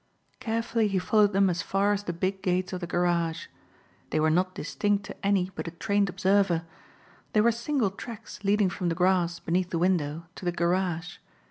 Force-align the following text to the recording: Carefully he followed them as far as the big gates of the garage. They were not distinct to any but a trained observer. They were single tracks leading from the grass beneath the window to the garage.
Carefully 0.39 0.87
he 0.87 0.97
followed 0.97 1.31
them 1.31 1.47
as 1.47 1.61
far 1.61 1.93
as 1.93 2.05
the 2.05 2.11
big 2.11 2.41
gates 2.41 2.73
of 2.73 2.81
the 2.81 2.87
garage. 2.87 3.45
They 4.09 4.19
were 4.19 4.31
not 4.31 4.55
distinct 4.55 5.05
to 5.05 5.23
any 5.23 5.51
but 5.53 5.67
a 5.67 5.77
trained 5.77 6.09
observer. 6.09 6.63
They 7.33 7.41
were 7.41 7.51
single 7.51 7.91
tracks 7.91 8.43
leading 8.43 8.71
from 8.71 8.89
the 8.89 8.95
grass 8.95 9.39
beneath 9.39 9.69
the 9.69 9.77
window 9.77 10.23
to 10.37 10.43
the 10.43 10.51
garage. 10.51 11.17